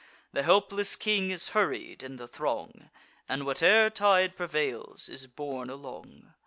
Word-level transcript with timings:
The 0.33 0.41
helpless 0.41 0.95
king 0.95 1.29
is 1.29 1.49
hurried 1.49 2.01
in 2.01 2.15
the 2.15 2.27
throng, 2.27 2.89
And, 3.29 3.43
whate'er 3.43 3.91
tide 3.91 4.35
prevails, 4.35 5.07
is 5.07 5.27
borne 5.27 5.69
along. 5.69 6.33